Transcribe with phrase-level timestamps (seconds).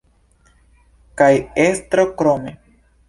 [1.21, 1.29] Kaj
[1.67, 2.57] estro krome.